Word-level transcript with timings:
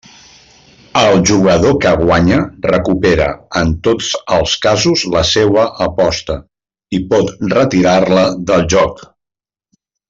El 1.01 1.17
jugador 1.31 1.75
que 1.83 1.91
guanya 1.99 2.39
recupera, 2.63 3.27
en 3.61 3.75
tots 3.89 4.09
els 4.39 4.57
casos, 4.65 5.05
la 5.17 5.23
seua 5.35 5.69
aposta 5.91 6.39
i 7.01 7.05
pot 7.13 7.35
retirar-la 7.57 8.29
del 8.51 8.71
joc. 8.77 9.09